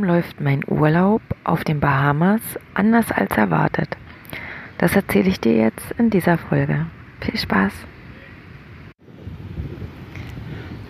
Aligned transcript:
Warum 0.00 0.14
läuft 0.14 0.40
mein 0.40 0.62
Urlaub 0.66 1.20
auf 1.44 1.62
den 1.62 1.78
Bahamas 1.78 2.40
anders 2.72 3.12
als 3.12 3.36
erwartet? 3.36 3.98
Das 4.78 4.96
erzähle 4.96 5.28
ich 5.28 5.40
dir 5.40 5.54
jetzt 5.54 5.92
in 5.98 6.08
dieser 6.08 6.38
Folge. 6.38 6.86
Viel 7.20 7.38
Spaß! 7.38 7.72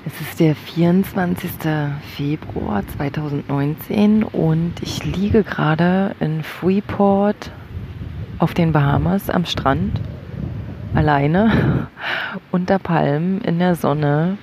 Es 0.07 0.21
ist 0.21 0.39
der 0.39 0.55
24. 0.55 1.51
Februar 2.17 2.85
2019 2.97 4.23
und 4.23 4.75
ich 4.81 5.05
liege 5.05 5.43
gerade 5.43 6.15
in 6.21 6.45
Freeport 6.45 7.51
auf 8.39 8.55
den 8.55 8.71
Bahamas 8.71 9.29
am 9.29 9.45
Strand 9.45 10.01
alleine 10.95 11.89
unter 12.53 12.79
Palmen 12.79 13.41
in 13.41 13.59
der 13.59 13.75
Sonne. 13.75 14.39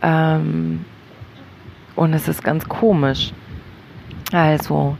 Ähm, 0.00 0.86
und 1.96 2.14
es 2.14 2.28
ist 2.28 2.42
ganz 2.42 2.66
komisch. 2.66 3.34
Also, 4.32 4.96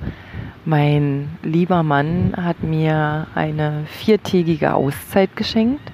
mein 0.65 1.29
lieber 1.43 1.83
Mann 1.83 2.35
hat 2.37 2.63
mir 2.63 3.29
eine 3.35 3.85
viertägige 3.87 4.75
Auszeit 4.75 5.37
geschenkt. 5.37 5.93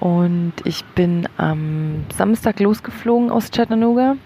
Und 0.00 0.52
ich 0.64 0.84
bin 0.84 1.28
am 1.36 2.04
Samstag 2.16 2.60
losgeflogen 2.60 3.30
aus 3.30 3.50
Chattanooga 3.50 4.16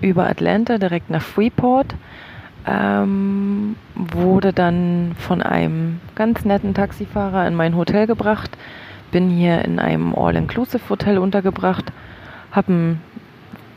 über 0.00 0.28
Atlanta 0.28 0.78
direkt 0.78 1.10
nach 1.10 1.22
Freeport. 1.22 1.94
Ähm, 2.66 3.76
wurde 3.94 4.52
dann 4.52 5.14
von 5.18 5.42
einem 5.42 6.00
ganz 6.14 6.44
netten 6.44 6.74
Taxifahrer 6.74 7.46
in 7.46 7.54
mein 7.54 7.76
Hotel 7.76 8.06
gebracht. 8.06 8.50
Bin 9.10 9.30
hier 9.30 9.64
in 9.64 9.78
einem 9.78 10.14
All-Inclusive-Hotel 10.14 11.18
untergebracht. 11.18 11.92
Habe 12.50 12.72
ein 12.72 13.00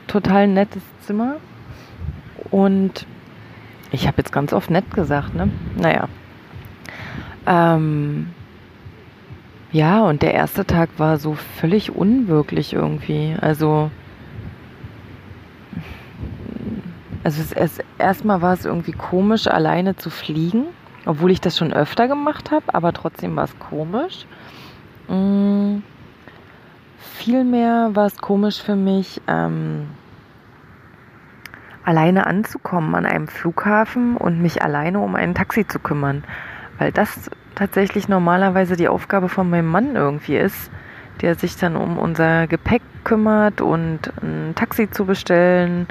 total 0.08 0.48
nettes 0.48 0.84
Zimmer. 1.02 1.38
Und 2.52 3.06
ich 3.92 4.08
habe 4.08 4.18
jetzt 4.18 4.32
ganz 4.32 4.54
oft 4.54 4.70
nett 4.70 4.92
gesagt, 4.92 5.36
ne? 5.36 5.50
Naja. 5.78 6.08
Ähm, 7.46 8.28
ja, 9.72 10.04
und 10.04 10.22
der 10.22 10.34
erste 10.34 10.66
Tag 10.66 10.90
war 10.98 11.18
so 11.18 11.34
völlig 11.34 11.94
unwirklich 11.96 12.74
irgendwie. 12.74 13.36
Also, 13.42 13.92
also 17.24 17.42
es, 17.42 17.52
es, 17.52 17.80
erstmal 17.98 18.42
war 18.42 18.54
es 18.54 18.66
irgendwie 18.66 18.94
komisch, 18.94 19.48
alleine 19.48 19.96
zu 19.96 20.10
fliegen, 20.10 20.66
obwohl 21.06 21.32
ich 21.32 21.42
das 21.42 21.58
schon 21.58 21.74
öfter 21.74 22.08
gemacht 22.08 22.52
habe, 22.52 22.74
aber 22.74 22.94
trotzdem 22.94 23.36
war 23.36 23.46
es 23.46 23.60
komisch. 23.60 24.26
Mhm. 25.08 25.84
Vielmehr 26.98 27.92
war 27.94 28.06
es 28.06 28.18
komisch 28.18 28.62
für 28.62 28.76
mich, 28.76 29.22
ähm, 29.28 29.88
alleine 31.86 32.26
anzukommen 32.28 32.96
an 32.96 33.06
einem 33.06 33.28
Flughafen 33.28 34.18
und 34.18 34.42
mich 34.42 34.62
alleine 34.62 35.00
um 35.00 35.16
ein 35.16 35.36
Taxi 35.36 35.68
zu 35.68 35.80
kümmern. 35.80 36.24
Weil 36.78 36.92
das 36.92 37.30
tatsächlich 37.54 38.10
normalerweise 38.10 38.76
die 38.76 38.90
Aufgabe 38.90 39.30
von 39.30 39.50
meinem 39.50 39.68
Mann 39.68 39.96
irgendwie 39.96 40.38
ist, 40.38 40.72
der 41.22 41.36
sich 41.36 41.56
dann 41.56 41.76
um 41.78 41.98
unser 41.98 42.48
Gepäck 42.48 42.82
kümmert 43.04 43.62
und 43.62 44.12
ein 44.22 44.54
Taxi 44.56 44.90
zu 44.90 45.06
bestellen. 45.06 45.88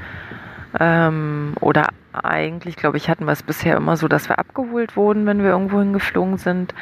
Ähm, 0.79 1.55
oder 1.61 1.89
eigentlich, 2.13 2.77
glaube 2.77 2.97
ich, 2.97 3.09
hatten 3.09 3.25
wir 3.25 3.33
es 3.33 3.43
bisher 3.43 3.77
immer 3.77 3.97
so, 3.97 4.09
dass 4.09 4.29
wir 4.29 4.39
abgeholt 4.39 4.97
wurden, 4.97 5.27
wenn 5.27 5.43
wir 5.43 5.51
irgendwo 5.51 5.79
hingeflogen 5.79 6.37
sind. 6.37 6.75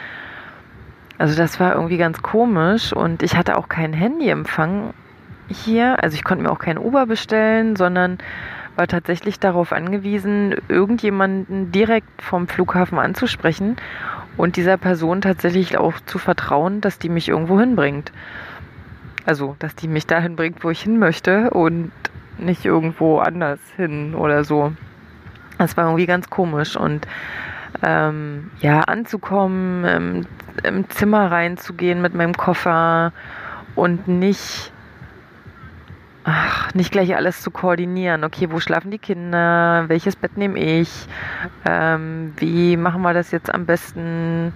Also 1.18 1.36
das 1.36 1.60
war 1.60 1.74
irgendwie 1.74 1.98
ganz 1.98 2.22
komisch 2.22 2.92
und 2.92 3.22
ich 3.22 3.36
hatte 3.36 3.56
auch 3.56 3.68
keinen 3.68 3.92
Handyempfang 3.92 4.92
hier. 5.48 6.02
Also 6.02 6.16
ich 6.16 6.24
konnte 6.24 6.42
mir 6.42 6.50
auch 6.50 6.58
kein 6.58 6.78
Uber 6.78 7.06
bestellen, 7.06 7.76
sondern 7.76 8.18
war 8.76 8.86
tatsächlich 8.86 9.38
darauf 9.38 9.72
angewiesen, 9.72 10.54
irgendjemanden 10.68 11.72
direkt 11.72 12.22
vom 12.22 12.48
Flughafen 12.48 12.98
anzusprechen 12.98 13.76
und 14.36 14.56
dieser 14.56 14.76
Person 14.76 15.20
tatsächlich 15.20 15.76
auch 15.76 15.94
zu 16.06 16.18
vertrauen, 16.18 16.80
dass 16.80 16.98
die 16.98 17.08
mich 17.08 17.28
irgendwo 17.28 17.60
hinbringt. 17.60 18.12
Also, 19.24 19.56
dass 19.58 19.74
die 19.74 19.88
mich 19.88 20.06
dahin 20.06 20.36
bringt, 20.36 20.64
wo 20.64 20.70
ich 20.70 20.82
hin 20.82 20.98
möchte 20.98 21.50
und 21.50 21.92
nicht 22.38 22.64
irgendwo 22.64 23.18
anders 23.18 23.60
hin 23.76 24.14
oder 24.14 24.44
so. 24.44 24.72
Das 25.58 25.76
war 25.76 25.84
irgendwie 25.84 26.06
ganz 26.06 26.28
komisch 26.28 26.76
und 26.76 27.06
ähm, 27.82 28.50
ja, 28.60 28.80
anzukommen, 28.80 29.84
im, 29.84 30.26
im 30.62 30.90
Zimmer 30.90 31.30
reinzugehen 31.30 32.02
mit 32.02 32.14
meinem 32.14 32.34
Koffer 32.34 33.12
und 33.74 34.08
nicht 34.08 34.71
ach, 36.24 36.74
nicht 36.74 36.92
gleich 36.92 37.14
alles 37.14 37.40
zu 37.42 37.50
koordinieren. 37.50 38.24
Okay, 38.24 38.48
wo 38.50 38.60
schlafen 38.60 38.90
die 38.90 38.98
Kinder? 38.98 39.84
Welches 39.88 40.16
Bett 40.16 40.36
nehme 40.36 40.58
ich? 40.58 41.06
Ähm, 41.64 42.32
wie 42.36 42.76
machen 42.76 43.02
wir 43.02 43.14
das 43.14 43.30
jetzt 43.30 43.52
am 43.52 43.66
besten? 43.66 44.52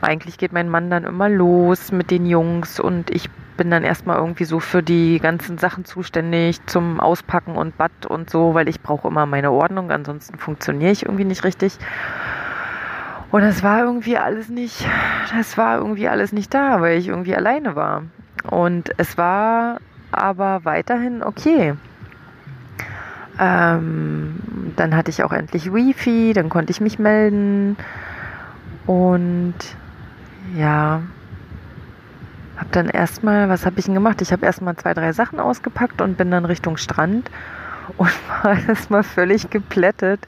Eigentlich 0.00 0.38
geht 0.38 0.52
mein 0.52 0.68
Mann 0.68 0.90
dann 0.90 1.04
immer 1.04 1.28
los 1.28 1.92
mit 1.92 2.10
den 2.10 2.26
Jungs 2.26 2.80
und 2.80 3.10
ich 3.10 3.28
bin 3.56 3.70
dann 3.70 3.84
erstmal 3.84 4.16
irgendwie 4.16 4.44
so 4.44 4.58
für 4.58 4.82
die 4.82 5.18
ganzen 5.20 5.58
Sachen 5.58 5.84
zuständig 5.84 6.64
zum 6.64 6.98
Auspacken 6.98 7.56
und 7.56 7.76
Bad 7.76 8.06
und 8.06 8.30
so, 8.30 8.54
weil 8.54 8.68
ich 8.70 8.80
brauche 8.80 9.08
immer 9.08 9.26
meine 9.26 9.50
Ordnung, 9.50 9.90
ansonsten 9.90 10.38
funktioniere 10.38 10.92
ich 10.92 11.04
irgendwie 11.04 11.26
nicht 11.26 11.44
richtig. 11.44 11.76
Und 13.30 13.42
das 13.42 13.62
war 13.62 13.80
irgendwie 13.80 14.16
alles 14.16 14.48
nicht, 14.48 14.88
das 15.36 15.58
war 15.58 15.76
irgendwie 15.76 16.08
alles 16.08 16.32
nicht 16.32 16.54
da, 16.54 16.80
weil 16.80 16.98
ich 16.98 17.08
irgendwie 17.08 17.36
alleine 17.36 17.76
war. 17.76 18.04
Und 18.50 18.92
es 18.96 19.18
war 19.18 19.78
aber 20.12 20.64
weiterhin 20.64 21.22
okay. 21.22 21.74
Ähm, 23.38 24.36
dann 24.76 24.94
hatte 24.96 25.10
ich 25.10 25.22
auch 25.22 25.32
endlich 25.32 25.72
Wifi, 25.72 26.32
dann 26.34 26.48
konnte 26.48 26.70
ich 26.72 26.80
mich 26.80 26.98
melden 26.98 27.76
und 28.86 29.54
ja, 30.56 31.00
habe 32.56 32.68
dann 32.72 32.88
erstmal, 32.88 33.48
was 33.48 33.64
habe 33.64 33.78
ich 33.78 33.86
denn 33.86 33.94
gemacht? 33.94 34.20
Ich 34.20 34.32
habe 34.32 34.44
erstmal 34.44 34.76
zwei, 34.76 34.92
drei 34.92 35.12
Sachen 35.12 35.40
ausgepackt 35.40 36.02
und 36.02 36.18
bin 36.18 36.30
dann 36.30 36.44
Richtung 36.44 36.76
Strand 36.76 37.30
und 37.96 38.10
war 38.42 38.58
erstmal 38.68 39.02
völlig 39.02 39.48
geplättet 39.48 40.20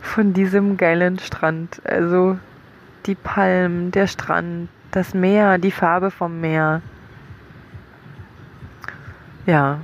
von 0.00 0.32
diesem 0.32 0.76
geilen 0.76 1.18
Strand. 1.18 1.80
Also 1.84 2.38
die 3.06 3.14
Palmen, 3.14 3.92
der 3.92 4.08
Strand, 4.08 4.68
das 4.90 5.14
Meer, 5.14 5.58
die 5.58 5.70
Farbe 5.70 6.10
vom 6.10 6.40
Meer. 6.40 6.82
Ja, 9.50 9.80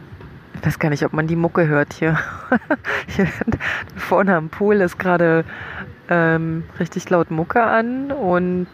ich 0.54 0.64
weiß 0.64 0.78
gar 0.78 0.90
nicht, 0.90 1.04
ob 1.04 1.12
man 1.12 1.26
die 1.26 1.34
Mucke 1.34 1.66
hört 1.66 1.92
hier. 1.92 2.16
hier 3.08 3.26
vorne 3.96 4.36
am 4.36 4.48
Pool 4.48 4.76
ist 4.76 4.96
gerade 4.96 5.44
ähm, 6.08 6.62
richtig 6.78 7.10
laut 7.10 7.32
Mucke 7.32 7.64
an 7.64 8.12
und 8.12 8.68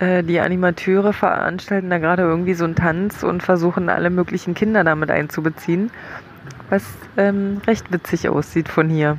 äh, 0.00 0.24
die 0.24 0.40
Animateure 0.40 1.12
veranstalten 1.12 1.88
da 1.88 1.98
gerade 1.98 2.22
irgendwie 2.24 2.54
so 2.54 2.64
einen 2.64 2.74
Tanz 2.74 3.22
und 3.22 3.44
versuchen 3.44 3.88
alle 3.88 4.10
möglichen 4.10 4.54
Kinder 4.54 4.82
damit 4.82 5.12
einzubeziehen, 5.12 5.92
was 6.68 6.82
ähm, 7.16 7.60
recht 7.68 7.92
witzig 7.92 8.28
aussieht 8.28 8.68
von 8.68 8.88
hier. 8.88 9.18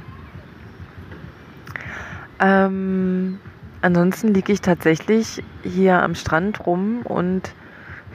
Ähm, 2.42 3.40
ansonsten 3.82 4.34
liege 4.34 4.52
ich 4.52 4.60
tatsächlich 4.60 5.46
hier 5.64 6.04
am 6.04 6.14
Strand 6.14 6.68
rum 6.68 7.04
und 7.06 7.54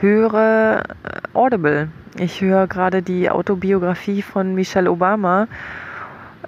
höre 0.01 0.83
äh, 1.05 1.37
Audible. 1.37 1.89
Ich 2.19 2.41
höre 2.41 2.67
gerade 2.67 3.03
die 3.03 3.31
Autobiografie 3.31 4.23
von 4.23 4.55
Michelle 4.55 4.91
Obama 4.91 5.49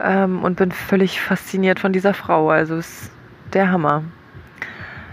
ähm, 0.00 0.42
und 0.42 0.56
bin 0.56 0.72
völlig 0.72 1.20
fasziniert 1.20 1.78
von 1.78 1.92
dieser 1.92 2.14
Frau. 2.14 2.50
Also 2.50 2.76
ist 2.76 3.10
der 3.52 3.70
Hammer. 3.70 4.02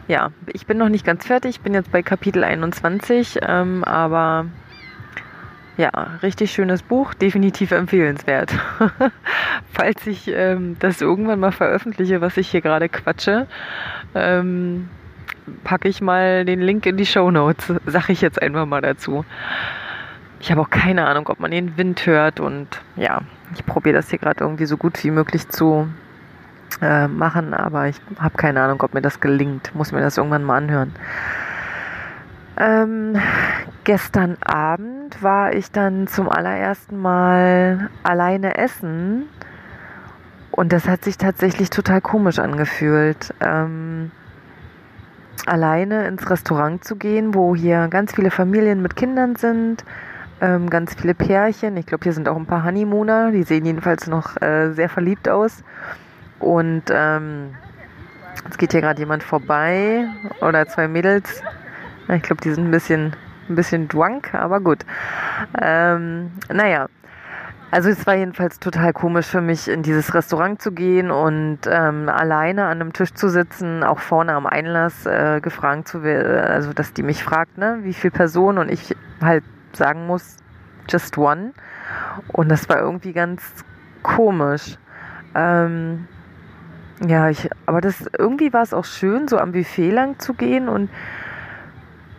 Ja, 0.07 0.31
ich 0.53 0.65
bin 0.65 0.77
noch 0.77 0.89
nicht 0.89 1.05
ganz 1.05 1.25
fertig, 1.25 1.59
bin 1.61 1.73
jetzt 1.73 1.91
bei 1.91 2.01
Kapitel 2.01 2.43
21, 2.43 3.39
ähm, 3.41 3.83
aber 3.83 4.45
ja, 5.75 5.89
richtig 6.23 6.51
schönes 6.51 6.81
Buch, 6.81 7.13
definitiv 7.13 7.71
empfehlenswert. 7.71 8.51
Falls 9.73 10.07
ich 10.07 10.27
ähm, 10.29 10.77
das 10.79 11.01
irgendwann 11.01 11.39
mal 11.39 11.51
veröffentliche, 11.51 12.21
was 12.21 12.37
ich 12.37 12.49
hier 12.49 12.61
gerade 12.61 12.89
quatsche, 12.89 13.47
ähm, 14.15 14.89
packe 15.63 15.87
ich 15.87 16.01
mal 16.01 16.45
den 16.45 16.61
Link 16.61 16.85
in 16.85 16.97
die 16.97 17.05
Show 17.05 17.31
Notes, 17.31 17.73
sage 17.85 18.13
ich 18.13 18.21
jetzt 18.21 18.41
einfach 18.41 18.65
mal 18.65 18.81
dazu. 18.81 19.25
ich 20.39 20.51
habe 20.51 20.61
auch 20.61 20.69
keine 20.69 21.07
Ahnung, 21.07 21.27
ob 21.29 21.39
man 21.39 21.51
den 21.51 21.77
Wind 21.77 22.05
hört 22.05 22.39
und 22.39 22.67
ja, 22.95 23.21
ich 23.53 23.65
probiere 23.65 23.95
das 23.95 24.09
hier 24.09 24.19
gerade 24.19 24.43
irgendwie 24.43 24.65
so 24.65 24.77
gut 24.77 25.03
wie 25.03 25.11
möglich 25.11 25.49
zu 25.49 25.87
äh, 26.81 27.07
machen, 27.07 27.53
aber 27.53 27.87
ich 27.87 27.99
habe 28.19 28.37
keine 28.37 28.61
Ahnung, 28.61 28.81
ob 28.81 28.93
mir 28.93 29.01
das 29.01 29.19
gelingt. 29.19 29.73
Muss 29.73 29.91
mir 29.91 30.01
das 30.01 30.17
irgendwann 30.17 30.43
mal 30.43 30.57
anhören. 30.57 30.93
Ähm, 32.59 33.15
gestern 33.83 34.37
Abend 34.43 35.21
war 35.21 35.53
ich 35.53 35.71
dann 35.71 36.07
zum 36.07 36.29
allerersten 36.29 36.97
Mal 36.97 37.89
alleine 38.03 38.57
essen 38.57 39.23
und 40.51 40.73
das 40.73 40.87
hat 40.87 41.03
sich 41.03 41.17
tatsächlich 41.17 41.69
total 41.69 42.01
komisch 42.01 42.39
angefühlt. 42.39 43.33
Ähm, 43.41 44.11
alleine 45.45 46.07
ins 46.07 46.29
Restaurant 46.29 46.83
zu 46.83 46.95
gehen, 46.95 47.33
wo 47.33 47.55
hier 47.55 47.87
ganz 47.89 48.15
viele 48.15 48.31
Familien 48.31 48.81
mit 48.81 48.95
Kindern 48.95 49.35
sind, 49.35 49.83
ähm, 50.41 50.69
ganz 50.69 50.95
viele 50.95 51.13
Pärchen. 51.13 51.77
Ich 51.77 51.85
glaube, 51.85 52.03
hier 52.03 52.13
sind 52.13 52.27
auch 52.29 52.35
ein 52.35 52.45
paar 52.45 52.63
Honeymooner, 52.63 53.31
die 53.31 53.43
sehen 53.43 53.65
jedenfalls 53.65 54.07
noch 54.07 54.41
äh, 54.41 54.71
sehr 54.71 54.89
verliebt 54.89 55.29
aus. 55.29 55.63
Und 56.39 56.83
ähm, 56.89 57.55
es 58.49 58.57
geht 58.57 58.71
hier 58.71 58.81
gerade 58.81 58.99
jemand 58.99 59.23
vorbei 59.23 60.05
oder 60.41 60.67
zwei 60.67 60.87
Mädels. 60.87 61.41
Ich 62.07 62.21
glaube, 62.21 62.41
die 62.41 62.51
sind 62.51 62.65
ein 62.65 62.71
bisschen, 62.71 63.15
ein 63.49 63.55
bisschen 63.55 63.87
drunk, 63.87 64.33
aber 64.33 64.59
gut. 64.61 64.85
Ähm, 65.59 66.31
naja, 66.51 66.87
also 67.69 67.89
es 67.89 68.05
war 68.07 68.15
jedenfalls 68.15 68.59
total 68.59 68.93
komisch 68.93 69.27
für 69.27 69.41
mich, 69.41 69.67
in 69.67 69.83
dieses 69.83 70.13
Restaurant 70.13 70.61
zu 70.61 70.71
gehen 70.71 71.11
und 71.11 71.59
ähm, 71.67 72.07
alleine 72.07 72.65
an 72.65 72.81
einem 72.81 72.93
Tisch 72.93 73.13
zu 73.13 73.29
sitzen, 73.29 73.83
auch 73.83 73.99
vorne 73.99 74.33
am 74.33 74.45
Einlass 74.45 75.05
äh, 75.05 75.41
gefragt 75.41 75.87
zu 75.87 76.01
werden, 76.03 76.45
also 76.45 76.71
dass 76.73 76.93
die 76.93 77.03
mich 77.03 77.23
fragt, 77.23 77.57
ne, 77.57 77.79
wie 77.81 77.93
viele 77.93 78.11
Personen 78.11 78.57
und 78.57 78.71
ich 78.71 78.95
halt 79.21 79.43
sagen 79.73 80.07
muss, 80.07 80.37
just 80.89 81.17
one. 81.17 81.53
Und 82.27 82.49
das 82.49 82.69
war 82.69 82.79
irgendwie 82.79 83.13
ganz 83.13 83.43
komisch. 84.01 84.77
Ähm, 85.35 86.07
ja, 87.05 87.29
ich, 87.29 87.49
aber 87.65 87.81
das 87.81 88.09
irgendwie 88.17 88.53
war 88.53 88.63
es 88.63 88.73
auch 88.73 88.85
schön, 88.85 89.27
so 89.27 89.37
am 89.37 89.51
Buffet 89.51 89.91
lang 89.91 90.19
zu 90.19 90.33
gehen 90.33 90.67
und 90.69 90.89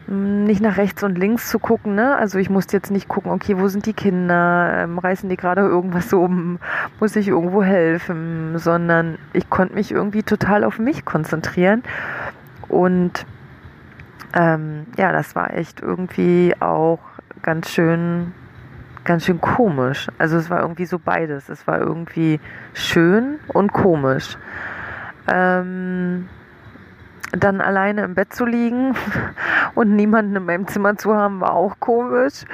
nicht 0.09 0.63
nach 0.63 0.79
rechts 0.79 1.03
und 1.03 1.19
links 1.19 1.49
zu 1.51 1.59
gucken, 1.59 1.95
ne? 1.95 2.17
Also 2.17 2.39
ich 2.39 2.49
musste 2.49 2.77
jetzt 2.77 2.91
nicht 2.91 3.09
gucken, 3.09 3.31
okay, 3.31 3.59
wo 3.59 3.69
sind 3.69 3.87
die 3.87 3.93
Kinder, 3.93 4.73
ähm, 4.75 4.99
reißen 4.99 5.29
die 5.29 5.37
gerade 5.37 5.61
irgendwas 5.61 6.13
um, 6.13 6.59
muss 6.99 7.15
ich 7.17 7.29
irgendwo 7.29 7.63
helfen, 7.63 8.59
sondern 8.59 9.19
ich 9.33 9.51
konnte 9.51 9.75
mich 9.75 9.93
irgendwie 9.93 10.23
total 10.23 10.65
auf 10.65 10.79
mich 10.79 11.05
konzentrieren 11.05 11.83
und 12.69 13.27
ähm, 14.35 14.87
ja, 14.97 15.13
das 15.13 15.35
war 15.35 15.55
echt 15.55 15.81
irgendwie 15.81 16.55
auch 16.61 17.01
ganz 17.43 17.71
schön, 17.71 18.33
ganz 19.05 19.25
schön 19.25 19.41
komisch. 19.41 20.09
Also 20.19 20.37
es 20.37 20.51
war 20.51 20.61
irgendwie 20.61 20.87
so 20.87 20.99
beides. 20.99 21.49
Es 21.49 21.67
war 21.67 21.81
irgendwie 21.81 22.41
schön 22.75 23.39
und 23.49 23.73
komisch. 23.73 24.37
Ähm, 25.27 26.29
dann 27.33 27.61
alleine 27.61 28.03
im 28.05 28.15
Bett 28.15 28.33
zu 28.33 28.45
liegen 28.45 28.95
und 29.75 29.95
niemanden 29.95 30.37
in 30.37 30.45
meinem 30.45 30.67
Zimmer 30.67 30.97
zu 30.97 31.15
haben, 31.15 31.41
war 31.41 31.55
auch 31.55 31.79
komisch. 31.81 32.45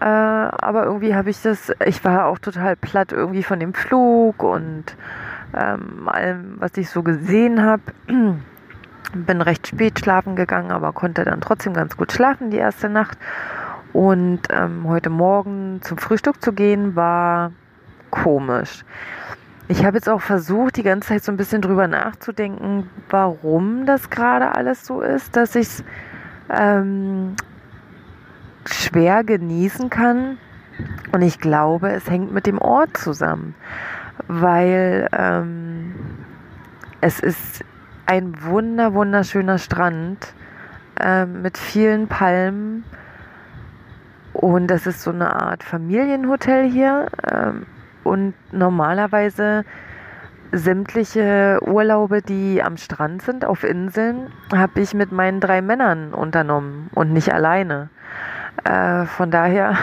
Äh, 0.00 0.04
aber 0.04 0.84
irgendwie 0.84 1.14
habe 1.14 1.30
ich 1.30 1.42
das, 1.42 1.72
ich 1.84 2.04
war 2.04 2.26
auch 2.26 2.38
total 2.38 2.76
platt 2.76 3.12
irgendwie 3.12 3.42
von 3.42 3.58
dem 3.58 3.74
Flug 3.74 4.42
und 4.42 4.84
ähm, 5.56 6.08
allem, 6.08 6.56
was 6.58 6.76
ich 6.76 6.90
so 6.90 7.02
gesehen 7.02 7.62
habe. 7.62 7.82
Bin 9.14 9.40
recht 9.40 9.66
spät 9.66 9.98
schlafen 9.98 10.36
gegangen, 10.36 10.70
aber 10.70 10.92
konnte 10.92 11.24
dann 11.24 11.40
trotzdem 11.40 11.72
ganz 11.72 11.96
gut 11.96 12.12
schlafen 12.12 12.50
die 12.50 12.58
erste 12.58 12.90
Nacht. 12.90 13.16
Und 13.94 14.40
ähm, 14.50 14.84
heute 14.86 15.08
Morgen 15.08 15.80
zum 15.82 15.96
Frühstück 15.96 16.42
zu 16.42 16.52
gehen, 16.52 16.94
war 16.94 17.52
komisch. 18.10 18.84
Ich 19.70 19.84
habe 19.84 19.98
jetzt 19.98 20.08
auch 20.08 20.22
versucht, 20.22 20.78
die 20.78 20.82
ganze 20.82 21.08
Zeit 21.08 21.22
so 21.22 21.30
ein 21.30 21.36
bisschen 21.36 21.60
drüber 21.60 21.88
nachzudenken, 21.88 22.88
warum 23.10 23.84
das 23.84 24.08
gerade 24.08 24.54
alles 24.54 24.86
so 24.86 25.02
ist, 25.02 25.36
dass 25.36 25.54
ich 25.54 25.66
es 25.66 25.84
ähm, 26.48 27.36
schwer 28.64 29.24
genießen 29.24 29.90
kann. 29.90 30.38
Und 31.12 31.20
ich 31.20 31.38
glaube, 31.38 31.90
es 31.90 32.08
hängt 32.08 32.32
mit 32.32 32.46
dem 32.46 32.58
Ort 32.58 32.96
zusammen, 32.96 33.54
weil 34.26 35.06
ähm, 35.12 35.94
es 37.02 37.20
ist 37.20 37.62
ein 38.06 38.42
wunder, 38.42 38.94
wunderschöner 38.94 39.58
Strand 39.58 40.32
äh, 40.98 41.26
mit 41.26 41.58
vielen 41.58 42.08
Palmen. 42.08 42.84
Und 44.32 44.68
das 44.68 44.86
ist 44.86 45.02
so 45.02 45.10
eine 45.10 45.34
Art 45.34 45.62
Familienhotel 45.62 46.70
hier. 46.70 47.08
Ähm, 47.30 47.66
und 48.08 48.34
normalerweise 48.52 49.64
sämtliche 50.50 51.60
Urlaube, 51.62 52.22
die 52.22 52.62
am 52.62 52.78
Strand 52.78 53.22
sind, 53.22 53.44
auf 53.44 53.64
Inseln, 53.64 54.32
habe 54.52 54.80
ich 54.80 54.94
mit 54.94 55.12
meinen 55.12 55.40
drei 55.40 55.60
Männern 55.60 56.14
unternommen 56.14 56.88
und 56.94 57.12
nicht 57.12 57.32
alleine. 57.32 57.90
Äh, 58.64 59.04
von 59.04 59.30
daher 59.30 59.76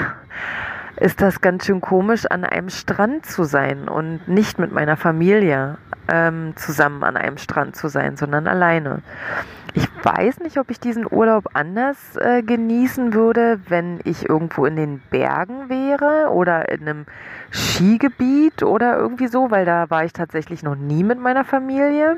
ist 0.98 1.22
das 1.22 1.42
ganz 1.42 1.66
schön 1.66 1.82
komisch, 1.82 2.26
an 2.26 2.44
einem 2.44 2.70
Strand 2.70 3.26
zu 3.26 3.44
sein 3.44 3.88
und 3.88 4.28
nicht 4.28 4.58
mit 4.60 4.72
meiner 4.72 4.98
Familie 4.98 5.78
ähm, 6.08 6.54
zusammen 6.56 7.04
an 7.04 7.18
einem 7.18 7.38
Strand 7.38 7.76
zu 7.76 7.88
sein, 7.88 8.18
sondern 8.18 8.48
alleine. 8.48 9.02
Ich 9.74 9.88
weiß 10.04 10.40
nicht, 10.40 10.58
ob 10.58 10.70
ich 10.70 10.80
diesen 10.80 11.06
Urlaub 11.10 11.50
anders 11.54 11.98
äh, 12.16 12.42
genießen 12.42 13.14
würde, 13.14 13.60
wenn 13.68 14.00
ich 14.06 14.30
irgendwo 14.30 14.66
in 14.66 14.78
den 14.78 15.02
Bergen 15.10 15.68
wäre 15.68 16.30
oder 16.32 16.70
in 16.70 16.82
einem 16.82 17.06
Skigebiet 17.52 18.64
oder 18.64 18.98
irgendwie 18.98 19.28
so, 19.28 19.52
weil 19.52 19.66
da 19.66 19.90
war 19.90 20.06
ich 20.06 20.14
tatsächlich 20.14 20.64
noch 20.64 20.76
nie 20.76 21.04
mit 21.04 21.20
meiner 21.20 21.44
Familie. 21.44 22.18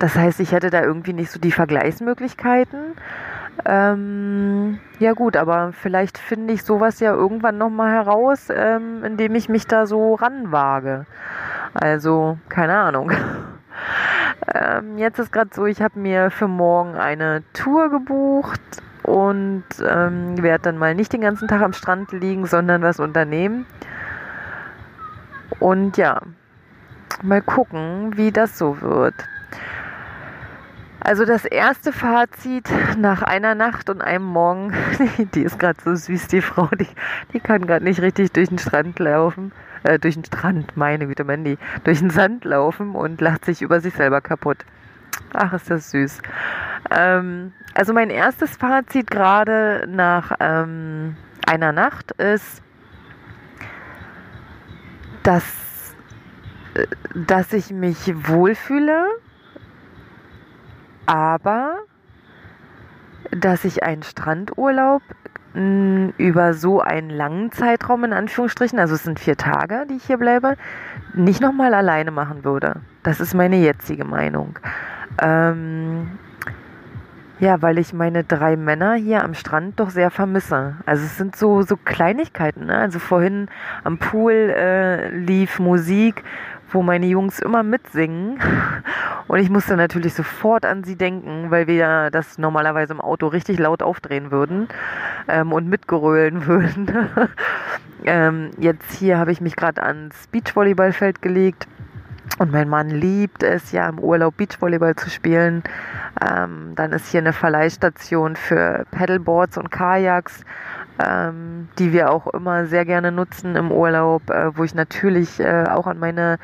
Das 0.00 0.16
heißt, 0.16 0.40
ich 0.40 0.52
hätte 0.52 0.70
da 0.70 0.82
irgendwie 0.82 1.12
nicht 1.12 1.30
so 1.30 1.38
die 1.38 1.52
Vergleichsmöglichkeiten. 1.52 2.94
Ähm, 3.64 4.78
ja 4.98 5.12
gut, 5.12 5.36
aber 5.36 5.72
vielleicht 5.72 6.18
finde 6.18 6.54
ich 6.54 6.64
sowas 6.64 7.00
ja 7.00 7.12
irgendwann 7.12 7.58
nochmal 7.58 7.92
heraus, 7.92 8.48
ähm, 8.50 9.04
indem 9.04 9.34
ich 9.34 9.48
mich 9.48 9.66
da 9.66 9.86
so 9.86 10.14
ranwage. 10.14 11.04
Also, 11.74 12.38
keine 12.48 12.76
Ahnung. 12.76 13.12
ähm, 14.54 14.98
jetzt 14.98 15.18
ist 15.18 15.32
gerade 15.32 15.50
so, 15.52 15.66
ich 15.66 15.82
habe 15.82 15.98
mir 15.98 16.30
für 16.30 16.48
morgen 16.48 16.96
eine 16.96 17.42
Tour 17.52 17.90
gebucht 17.90 18.60
und 19.02 19.64
ähm, 19.86 20.40
werde 20.42 20.64
dann 20.64 20.78
mal 20.78 20.94
nicht 20.94 21.12
den 21.12 21.20
ganzen 21.20 21.48
Tag 21.48 21.62
am 21.62 21.72
Strand 21.72 22.12
liegen, 22.12 22.46
sondern 22.46 22.82
was 22.82 23.00
unternehmen. 23.00 23.66
Und 25.58 25.96
ja, 25.96 26.20
mal 27.22 27.42
gucken, 27.42 28.16
wie 28.16 28.30
das 28.30 28.56
so 28.56 28.80
wird. 28.80 29.14
Also 31.02 31.24
das 31.24 31.46
erste 31.46 31.92
Fazit 31.92 32.68
nach 32.98 33.22
einer 33.22 33.54
Nacht 33.54 33.88
und 33.88 34.02
einem 34.02 34.24
Morgen, 34.24 34.74
die 35.34 35.42
ist 35.42 35.58
gerade 35.58 35.78
so 35.82 35.94
süß, 35.94 36.28
die 36.28 36.42
Frau, 36.42 36.68
die, 36.78 36.86
die 37.32 37.40
kann 37.40 37.66
gerade 37.66 37.84
nicht 37.84 38.02
richtig 38.02 38.32
durch 38.32 38.50
den 38.50 38.58
Strand 38.58 38.98
laufen, 38.98 39.52
äh, 39.82 39.98
durch 39.98 40.14
den 40.14 40.24
Strand, 40.24 40.76
meine 40.76 41.06
Güte, 41.06 41.24
Mandy, 41.24 41.56
durch 41.84 42.00
den 42.00 42.10
Sand 42.10 42.44
laufen 42.44 42.94
und 42.94 43.20
lacht 43.20 43.46
sich 43.46 43.62
über 43.62 43.80
sich 43.80 43.94
selber 43.94 44.20
kaputt. 44.20 44.58
Ach, 45.32 45.54
ist 45.54 45.70
das 45.70 45.90
süß. 45.90 46.20
Ähm, 46.90 47.52
also 47.74 47.94
mein 47.94 48.10
erstes 48.10 48.56
Fazit 48.56 49.10
gerade 49.10 49.86
nach 49.88 50.32
ähm, 50.38 51.16
einer 51.46 51.72
Nacht 51.72 52.12
ist, 52.12 52.62
dass, 55.22 55.44
äh, 56.74 56.86
dass 57.14 57.54
ich 57.54 57.70
mich 57.70 58.12
wohlfühle 58.28 59.06
aber 61.06 61.78
dass 63.30 63.64
ich 63.64 63.82
einen 63.82 64.02
Strandurlaub 64.02 65.02
hm, 65.54 66.12
über 66.16 66.54
so 66.54 66.80
einen 66.80 67.10
langen 67.10 67.52
Zeitraum 67.52 68.04
in 68.04 68.12
Anführungsstrichen, 68.12 68.78
also 68.78 68.94
es 68.94 69.04
sind 69.04 69.18
vier 69.18 69.36
Tage, 69.36 69.86
die 69.88 69.96
ich 69.96 70.04
hier 70.04 70.18
bleibe, 70.18 70.56
nicht 71.14 71.40
nochmal 71.40 71.74
alleine 71.74 72.10
machen 72.10 72.44
würde. 72.44 72.76
Das 73.02 73.20
ist 73.20 73.34
meine 73.34 73.56
jetzige 73.56 74.04
Meinung. 74.04 74.58
Ähm, 75.20 76.18
ja, 77.40 77.62
weil 77.62 77.78
ich 77.78 77.94
meine 77.94 78.22
drei 78.22 78.56
Männer 78.56 78.94
hier 78.94 79.24
am 79.24 79.34
Strand 79.34 79.80
doch 79.80 79.90
sehr 79.90 80.10
vermisse. 80.10 80.76
Also 80.84 81.04
es 81.04 81.16
sind 81.16 81.34
so, 81.34 81.62
so 81.62 81.76
Kleinigkeiten. 81.76 82.66
Ne? 82.66 82.76
Also 82.76 82.98
vorhin 82.98 83.48
am 83.82 83.98
Pool 83.98 84.32
äh, 84.32 85.08
lief 85.16 85.58
Musik 85.58 86.22
wo 86.70 86.82
meine 86.82 87.06
Jungs 87.06 87.38
immer 87.38 87.62
mitsingen. 87.62 88.38
Und 89.28 89.38
ich 89.38 89.50
musste 89.50 89.76
natürlich 89.76 90.14
sofort 90.14 90.64
an 90.64 90.84
sie 90.84 90.96
denken, 90.96 91.50
weil 91.50 91.66
wir 91.66 92.10
das 92.10 92.38
normalerweise 92.38 92.92
im 92.94 93.00
Auto 93.00 93.28
richtig 93.28 93.58
laut 93.58 93.82
aufdrehen 93.82 94.30
würden 94.30 94.68
ähm, 95.28 95.52
und 95.52 95.68
mitgerölen 95.68 96.46
würden. 96.48 96.90
ähm, 98.04 98.50
jetzt 98.58 98.92
hier 98.92 99.18
habe 99.18 99.32
ich 99.32 99.40
mich 99.40 99.56
gerade 99.56 99.82
ans 99.82 100.26
Beachvolleyballfeld 100.28 101.22
gelegt. 101.22 101.68
Und 102.38 102.52
mein 102.52 102.68
Mann 102.68 102.88
liebt 102.88 103.42
es 103.42 103.70
ja 103.72 103.88
im 103.88 103.98
Urlaub 103.98 104.36
Beachvolleyball 104.36 104.96
zu 104.96 105.10
spielen. 105.10 105.62
Ähm, 106.26 106.72
dann 106.74 106.92
ist 106.92 107.10
hier 107.10 107.20
eine 107.20 107.32
Verleihstation 107.32 108.34
für 108.34 108.86
Paddleboards 108.90 109.58
und 109.58 109.70
Kajaks. 109.70 110.44
Ähm, 111.02 111.68
die 111.78 111.92
wir 111.92 112.10
auch 112.10 112.26
immer 112.28 112.66
sehr 112.66 112.84
gerne 112.84 113.12
nutzen 113.12 113.56
im 113.56 113.72
Urlaub, 113.72 114.28
äh, 114.30 114.56
wo 114.56 114.64
ich 114.64 114.74
natürlich 114.74 115.40
äh, 115.40 115.64
auch 115.68 115.86
an 115.86 115.98
meine, 115.98 116.38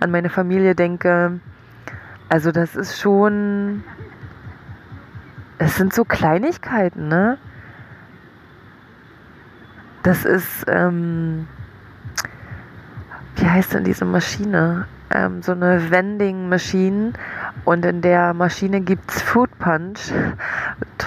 an 0.00 0.10
meine 0.10 0.30
Familie 0.30 0.74
denke. 0.74 1.40
Also 2.28 2.52
das 2.52 2.76
ist 2.76 3.00
schon, 3.00 3.84
es 5.58 5.76
sind 5.76 5.92
so 5.92 6.04
Kleinigkeiten, 6.04 7.08
ne? 7.08 7.38
Das 10.02 10.24
ist, 10.24 10.64
ähm, 10.68 11.46
wie 13.36 13.46
heißt 13.46 13.74
denn 13.74 13.84
diese 13.84 14.04
Maschine? 14.04 14.86
Ähm, 15.12 15.42
so 15.42 15.52
eine 15.52 15.90
Vending 15.90 16.48
Machine 16.48 17.12
und 17.64 17.84
in 17.84 18.00
der 18.00 18.32
Maschine 18.32 18.80
gibt's 18.80 19.20
Food 19.20 19.50
Punch. 19.58 20.12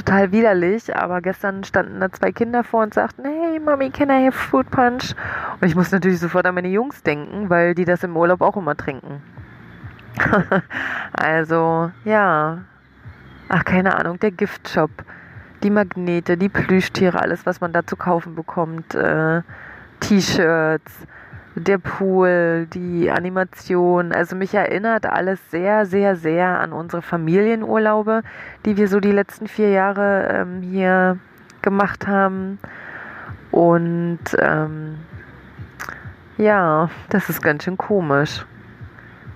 Total 0.06 0.32
widerlich, 0.32 0.96
aber 0.96 1.22
gestern 1.22 1.64
standen 1.64 2.00
da 2.00 2.12
zwei 2.12 2.32
Kinder 2.32 2.64
vor 2.64 2.84
und 2.84 2.94
sagten, 2.94 3.24
hey 3.24 3.60
Mommy, 3.60 3.90
can 3.90 4.10
I 4.10 4.26
have 4.26 4.38
Food 4.38 4.70
Punch? 4.70 5.16
Und 5.62 5.68
ich 5.68 5.76
muss 5.76 5.92
natürlich 5.92 6.20
sofort 6.20 6.46
an 6.46 6.56
meine 6.56 6.68
Jungs 6.68 7.04
denken, 7.04 7.50
weil 7.50 7.74
die 7.74 7.86
das 7.86 8.04
im 8.04 8.18
Urlaub 8.18 8.42
auch 8.42 8.58
immer 8.58 8.76
trinken. 8.76 9.22
also, 11.14 11.92
ja. 12.04 12.60
Ach, 13.48 13.64
keine 13.64 13.96
Ahnung, 13.98 14.20
der 14.20 14.32
Giftshop 14.32 14.92
die 15.64 15.70
Magnete, 15.70 16.38
die 16.38 16.50
Plüschtiere, 16.50 17.20
alles, 17.20 17.46
was 17.46 17.62
man 17.62 17.72
da 17.72 17.86
zu 17.86 17.96
kaufen 17.96 18.36
bekommt, 18.36 18.94
äh, 18.96 19.42
T-Shirts, 20.02 21.08
der 21.56 21.78
Pool, 21.78 22.68
die 22.74 23.12
Animation. 23.12 24.12
Also 24.12 24.36
mich 24.36 24.54
erinnert 24.54 25.06
alles 25.06 25.40
sehr, 25.52 25.86
sehr, 25.86 26.16
sehr 26.16 26.60
an 26.60 26.74
unsere 26.74 27.02
Familienurlaube, 27.02 28.24
die 28.66 28.78
wir 28.78 28.88
so 28.88 29.00
die 29.00 29.12
letzten 29.12 29.48
vier 29.48 29.70
Jahre 29.70 30.28
ähm, 30.32 30.62
hier 30.62 31.18
gemacht 31.62 32.08
haben. 32.08 32.60
Und 33.52 34.20
ähm, 34.40 34.98
ja, 36.38 36.90
das 37.10 37.30
ist 37.30 37.42
ganz 37.42 37.64
schön 37.64 37.78
komisch. 37.78 38.46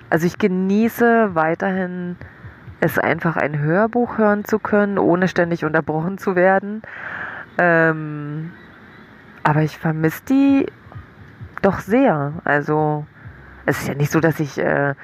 Also 0.10 0.26
ich 0.26 0.38
genieße 0.38 1.36
weiterhin 1.36 2.16
es 2.80 2.98
einfach 2.98 3.38
ein 3.38 3.60
Hörbuch 3.60 4.18
hören 4.18 4.46
zu 4.46 4.60
können, 4.60 4.98
ohne 4.98 5.28
ständig 5.28 5.66
unterbrochen 5.66 6.18
zu 6.18 6.36
werden. 6.36 6.82
Ähm, 7.58 8.52
aber 9.44 9.62
ich 9.62 9.78
vermisse 9.78 10.24
die 10.30 10.66
doch 11.68 11.80
sehr. 11.80 12.34
Also 12.46 13.06
es 13.66 13.82
ist 13.82 13.88
ja 13.90 13.94
nicht 13.94 14.12
so, 14.12 14.22
dass 14.22 14.40
ich 14.40 14.58
äh, 14.58 14.96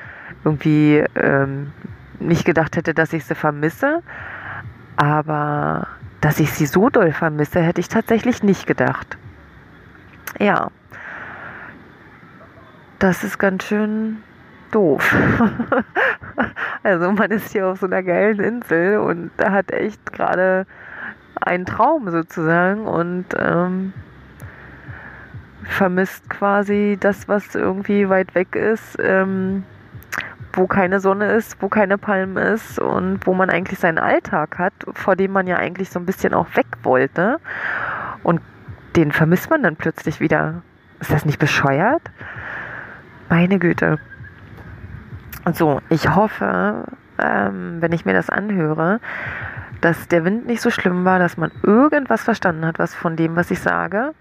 irgendwie 0.46 1.04
ähm, 1.16 1.74
nicht 2.20 2.46
gedacht 2.46 2.78
hätte, 2.78 2.94
dass 2.94 3.12
ich 3.12 3.26
sie 3.26 3.36
vermisse. 3.36 4.02
Aber 4.96 5.88
dass 6.22 6.40
ich 6.40 6.54
sie 6.54 6.66
so 6.66 6.90
doll 6.90 7.12
vermisse, 7.12 7.62
hätte 7.62 7.82
ich 7.82 7.90
tatsächlich 7.90 8.44
nicht 8.44 8.66
gedacht. 8.66 9.18
Ja. 10.40 10.70
Das 13.00 13.26
ist 13.26 13.38
ganz 13.38 13.66
schön 13.66 14.24
doof. 14.72 15.14
also 16.84 17.12
man 17.12 17.32
ist 17.32 17.52
hier 17.52 17.68
auf 17.68 17.80
so 17.80 17.88
einer 17.88 18.04
geilen 18.04 18.40
Insel 18.40 19.00
und 19.00 19.32
hat 19.38 19.72
echt 19.72 20.14
gerade 20.14 20.66
einen 21.42 21.66
Traum 21.66 22.10
sozusagen 22.10 22.86
und 22.86 23.26
ähm, 23.38 23.92
vermisst 25.64 26.30
quasi 26.30 26.98
das, 27.00 27.28
was 27.28 27.56
irgendwie 27.56 28.10
weit 28.10 28.36
weg 28.36 28.56
ist, 28.56 28.98
ähm, 29.00 29.64
wo 30.54 30.68
keine 30.68 31.00
Sonne 31.00 31.32
ist, 31.32 31.62
wo 31.62 31.70
keine 31.70 31.98
Palmen 31.98 32.38
ist 32.38 32.80
und 32.80 33.26
wo 33.26 33.34
man 33.34 33.50
eigentlich 33.50 33.80
seinen 33.80 33.98
Alltag 33.98 34.60
hat, 34.60 34.74
vor 34.94 35.16
dem 35.16 35.32
man 35.32 35.48
ja 35.48 35.58
eigentlich 35.58 35.90
so 35.90 36.00
ein 36.00 36.06
bisschen 36.06 36.34
auch 36.34 36.48
weg 36.56 36.68
wollte. 36.84 37.40
Und 38.22 38.42
den 38.96 39.12
vermisst 39.12 39.50
man 39.50 39.64
dann 39.64 39.76
plötzlich 39.76 40.20
wieder. 40.20 40.62
Ist 41.00 41.12
das 41.12 41.26
nicht 41.26 41.40
bescheuert? 41.40 42.04
Meine 43.30 43.58
Güte. 43.58 43.98
So, 45.54 45.82
ich 45.90 46.16
hoffe, 46.16 46.86
ähm, 47.18 47.78
wenn 47.82 47.92
ich 47.92 48.06
mir 48.06 48.14
das 48.14 48.30
anhöre, 48.30 49.00
dass 49.82 50.08
der 50.08 50.24
Wind 50.24 50.46
nicht 50.46 50.62
so 50.62 50.70
schlimm 50.70 51.04
war, 51.04 51.20
dass 51.20 51.36
man 51.36 51.52
irgendwas 51.64 52.24
verstanden 52.24 52.66
hat, 52.66 52.80
was 52.80 52.96
von 52.96 53.16
dem, 53.16 53.36
was 53.36 53.52
ich 53.52 53.60
sage. 53.60 54.14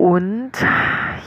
Und 0.00 0.52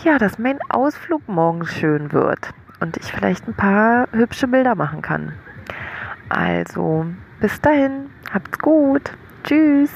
ja, 0.03 0.17
dass 0.17 0.39
mein 0.39 0.57
Ausflug 0.69 1.27
morgen 1.27 1.63
schön 1.67 2.11
wird 2.11 2.49
und 2.79 2.97
ich 2.97 3.03
vielleicht 3.03 3.47
ein 3.47 3.53
paar 3.53 4.07
hübsche 4.11 4.47
Bilder 4.47 4.73
machen 4.73 5.03
kann. 5.03 5.33
Also, 6.27 7.05
bis 7.39 7.61
dahin, 7.61 8.09
habt's 8.33 8.57
gut. 8.57 9.11
Tschüss. 9.43 9.91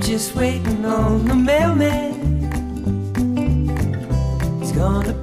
just 0.00 0.34
waiting 0.34 0.84
on 0.86 1.26
the 1.26 1.34
mailman. 1.34 2.07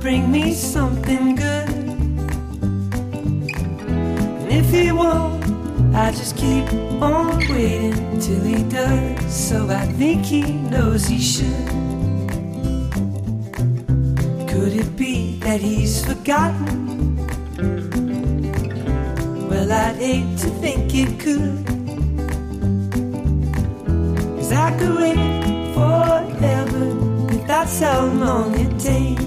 Bring 0.06 0.32
me 0.32 0.54
something 0.54 1.36
good. 1.36 1.68
And 4.40 4.52
if 4.52 4.70
he 4.70 4.92
won't, 4.92 5.44
I 5.96 6.12
just 6.12 6.38
keep 6.38 6.72
on 7.02 7.40
waiting 7.50 8.20
till 8.20 8.44
he 8.44 8.62
does. 8.70 9.34
So 9.34 9.68
I 9.68 9.88
think 9.98 10.24
he 10.24 10.44
knows 10.44 11.08
he 11.08 11.18
should. 11.18 11.68
Could 14.48 14.74
it 14.84 14.96
be 14.96 15.40
that 15.40 15.60
he's 15.60 16.06
forgotten? 16.06 17.18
Well, 19.50 19.72
I'd 19.72 19.96
hate 19.96 20.38
to 20.44 20.50
think 20.62 20.94
it 20.94 21.20
could. 21.20 21.66
Cause 24.38 24.52
I 24.52 24.70
could 24.78 24.96
wait 24.98 25.18
forever 25.74 26.86
if 27.34 27.48
that's 27.48 27.80
how 27.80 28.06
long 28.06 28.54
it 28.54 28.80
takes, 28.80 29.25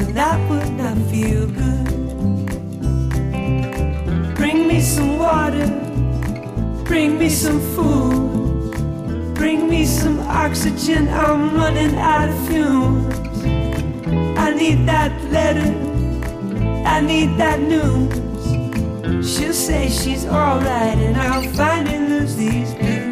and 0.00 0.14
that 0.16 0.38
would 0.50 0.72
not 0.72 0.96
feel 1.10 1.46
good. 1.46 1.86
Bring 4.34 4.66
me 4.66 4.80
some 4.80 5.18
water, 5.18 5.66
bring 6.84 7.18
me 7.18 7.28
some 7.28 7.60
food, 7.74 9.34
bring 9.34 9.68
me 9.68 9.84
some 9.84 10.20
oxygen. 10.20 11.08
I'm 11.08 11.54
running 11.54 11.96
out 11.96 12.28
of 12.28 12.48
fumes. 12.48 13.14
I 14.38 14.52
need 14.54 14.86
that 14.86 15.12
letter, 15.30 15.70
I 16.86 17.00
need 17.00 17.36
that 17.38 17.60
news. 17.60 18.22
She'll 19.26 19.52
say 19.52 19.88
she's 19.88 20.26
alright, 20.26 20.98
and 20.98 21.16
I'll 21.16 21.50
finally 21.52 21.98
lose 21.98 22.36
these 22.36 22.74
blues. 22.74 23.03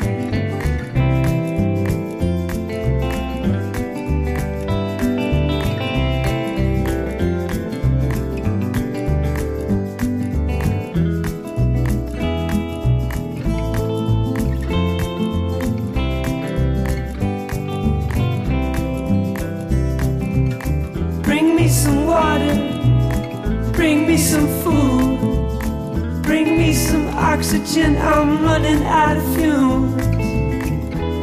Oxygen, 27.53 27.99
I'm 27.99 28.43
running 28.43 28.83
out 28.85 29.19
of 29.19 29.37
fumes. 29.37 30.03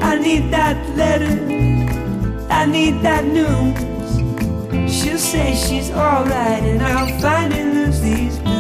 I 0.04 0.16
need 0.20 0.52
that 0.52 0.78
letter, 0.96 1.34
I 2.52 2.66
need 2.68 3.02
that 3.02 3.26
news. 3.26 4.94
She'll 4.94 5.18
say 5.18 5.56
she's 5.56 5.90
alright, 5.90 6.64
and 6.64 6.84
I'll 6.84 7.20
finally 7.20 7.64
lose 7.64 8.02
these 8.02 8.38
blues. 8.40 8.59